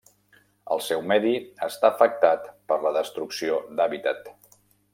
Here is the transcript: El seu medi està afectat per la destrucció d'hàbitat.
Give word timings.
El 0.75 0.79
seu 0.85 1.03
medi 1.11 1.33
està 1.67 1.91
afectat 1.91 2.49
per 2.73 2.81
la 2.87 2.95
destrucció 2.99 3.63
d'hàbitat. 3.81 4.31